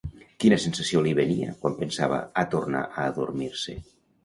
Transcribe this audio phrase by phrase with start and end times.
[0.43, 3.79] Quina sensació li venia quan pensava a tornar a adormir-se?